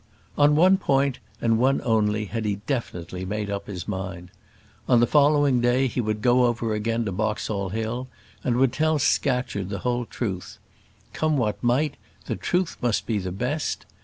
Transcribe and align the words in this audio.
On 0.35 0.55
one 0.55 0.77
point, 0.77 1.19
and 1.41 1.59
one 1.59 1.79
only, 1.83 2.25
had 2.25 2.43
he 2.43 2.55
definitely 2.65 3.23
made 3.23 3.51
up 3.51 3.67
his 3.67 3.87
mind. 3.87 4.31
On 4.89 4.99
the 4.99 5.05
following 5.05 5.61
day 5.61 5.85
he 5.85 6.01
would 6.01 6.23
go 6.23 6.45
over 6.45 6.73
again 6.73 7.05
to 7.05 7.11
Boxall 7.11 7.69
Hill, 7.69 8.07
and 8.43 8.57
would 8.57 8.73
tell 8.73 8.97
Scatcherd 8.97 9.69
the 9.69 9.77
whole 9.85 10.07
truth. 10.07 10.57
Come 11.13 11.37
what 11.37 11.61
might, 11.63 11.97
the 12.25 12.35
truth 12.35 12.77
must 12.81 13.05
be 13.05 13.19
the 13.19 13.31
best. 13.31 13.85